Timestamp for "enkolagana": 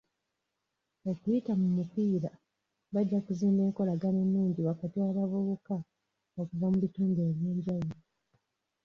3.67-4.19